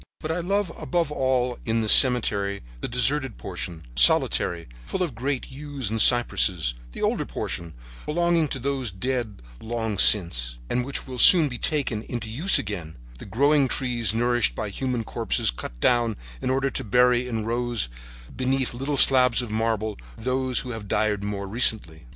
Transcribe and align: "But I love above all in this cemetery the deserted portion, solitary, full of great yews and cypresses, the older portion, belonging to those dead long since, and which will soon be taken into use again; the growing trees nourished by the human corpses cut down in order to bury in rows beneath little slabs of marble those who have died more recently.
"But 0.19 0.31
I 0.31 0.39
love 0.39 0.71
above 0.79 1.11
all 1.11 1.59
in 1.63 1.81
this 1.81 1.91
cemetery 1.91 2.63
the 2.79 2.87
deserted 2.87 3.37
portion, 3.37 3.83
solitary, 3.95 4.67
full 4.87 5.03
of 5.03 5.13
great 5.13 5.51
yews 5.51 5.91
and 5.91 6.01
cypresses, 6.01 6.73
the 6.93 7.03
older 7.03 7.23
portion, 7.23 7.75
belonging 8.07 8.47
to 8.47 8.57
those 8.57 8.89
dead 8.89 9.43
long 9.59 9.99
since, 9.99 10.57
and 10.71 10.83
which 10.83 11.05
will 11.05 11.19
soon 11.19 11.49
be 11.49 11.59
taken 11.59 12.01
into 12.01 12.31
use 12.31 12.57
again; 12.57 12.97
the 13.19 13.27
growing 13.27 13.67
trees 13.67 14.11
nourished 14.11 14.55
by 14.55 14.69
the 14.69 14.73
human 14.73 15.03
corpses 15.03 15.51
cut 15.51 15.79
down 15.79 16.15
in 16.41 16.49
order 16.49 16.71
to 16.71 16.83
bury 16.83 17.27
in 17.27 17.45
rows 17.45 17.87
beneath 18.35 18.73
little 18.73 18.97
slabs 18.97 19.43
of 19.43 19.51
marble 19.51 19.99
those 20.17 20.61
who 20.61 20.71
have 20.71 20.87
died 20.87 21.23
more 21.23 21.47
recently. 21.47 22.07